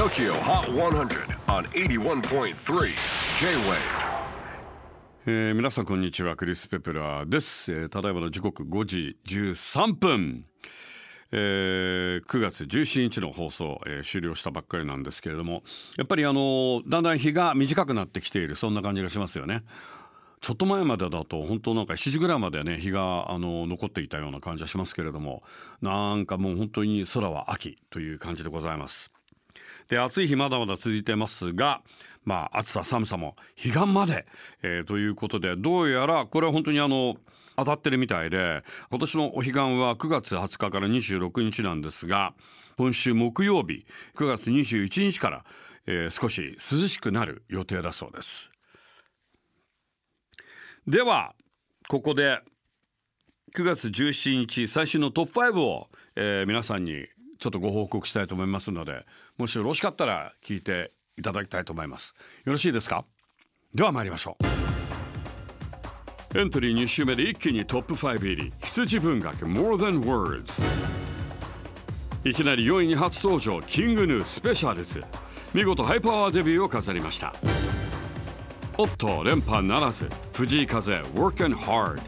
[0.00, 2.54] TOKYO HOT 100 on 81.3
[3.38, 3.76] J-WAVE
[5.26, 6.36] えー皆さんこんにちは。
[6.36, 10.46] クリス・ペプラーです、えーただいまの時刻5時13分、
[11.32, 15.64] えー9月17日の放送、えー終了したばっかりなんですけれども
[15.98, 18.54] やっぱりあのだんだん日が短くなってきている。
[18.54, 19.60] そんな感じがしますよね。
[20.40, 25.42] ちょっと前までだと本当なんか7時ぐらいまでね日があの残っていたような感じはしますけれども
[25.82, 29.12] なんかもう本当に空は秋という感じでございます。
[29.88, 31.82] で暑い日まだまだ続いてますが
[32.24, 34.26] まあ暑さ寒さも彼岸まで、
[34.62, 37.16] えーということでどうやらこれは本当にあの
[37.56, 42.34] 当たってるみたいで今年のお彼岸は9月20日から26日なんですが
[42.76, 43.84] 今週木曜日
[44.16, 45.44] 9月21日から、
[45.86, 48.52] えー少し涼しくなる予定だそうです。
[50.86, 51.34] では
[51.88, 52.40] ここで
[53.54, 57.06] 9月17日最新のトップ5を、えー皆さんに
[57.40, 59.04] ちょっとご報告したいと思いますので
[59.38, 62.14] もしよろしかったら聞いていただきたいと思います。
[62.44, 63.04] よろしいですか？
[63.74, 64.36] では参りましょ
[66.34, 66.38] う。
[66.38, 68.52] エントリー2週目で一気にトップ5入り。
[68.62, 70.62] 羊文学 More Than Words
[72.28, 75.02] いきなり4位に初登場キングヌースペシャルズ。
[75.54, 77.34] 見事ハイパワーデビューを飾りました。
[78.78, 80.08] おっと連覇ならず。
[80.34, 82.00] 藤井風 Working Hard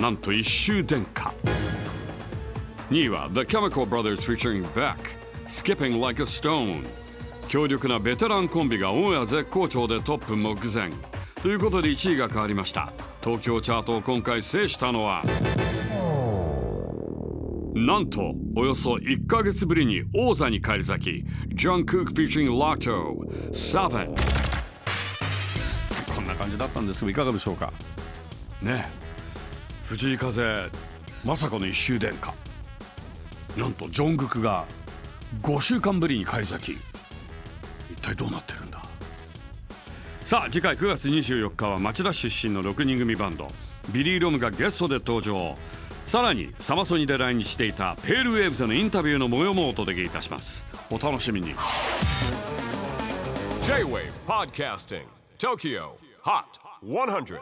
[0.00, 1.32] なんと一周殿下。
[2.94, 4.94] 2位は The Chemical Brothers featuring Beck
[5.48, 6.86] Skipping Like a Stone.
[7.48, 10.92] 強力なベテランコンビがオンエア絶好調でトップ目前。
[11.42, 12.92] ということで1位が変わりました。
[13.20, 15.24] 東京チャートを今回制したのは
[17.74, 23.28] なんとおよそ1ヶ月ぶりに王座に返り咲き John Cook featuring Lotto.
[23.50, 24.14] Seven.
[26.14, 27.72] こんな感じだったんですがいかがでしょうか？
[28.62, 28.88] ねえ。
[29.84, 30.70] 藤井風
[31.24, 32.32] まさかの一周殿下
[33.56, 34.66] なんとジョングクが
[35.42, 36.78] 5週間ぶりに返り咲き
[37.92, 38.82] 一体どうなってるんだ？
[40.20, 43.46] さあ次回9月24日は町田出身の6人組バンド
[43.92, 45.56] ビリー・ロムがゲストで登場。
[46.04, 50.66] さらにサマソニで来日していたペールウェーブズのインタビューの模様もお届けいたします。
[50.90, 51.54] お楽しみに。
[53.62, 55.04] J-WAVE PODCASTING
[55.38, 55.92] TOKYO
[56.22, 56.44] HOT
[56.82, 57.40] 100